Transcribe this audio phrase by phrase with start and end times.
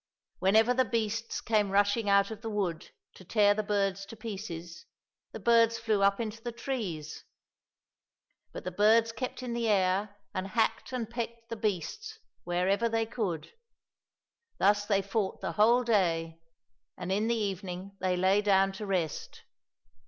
[0.39, 4.87] Whenever the beasts came rushing out of the wood to tear the birds to pieces,
[5.31, 7.23] the birds flew up into the trees;
[8.51, 13.05] but the birds kept in the air, and hacked and pecked the beasts wherever they
[13.05, 13.51] could.
[14.57, 16.39] Thus they fought the whole day,
[16.97, 19.43] and in the evening they lay down to rest.